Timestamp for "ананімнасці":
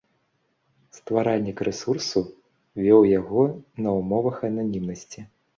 4.49-5.19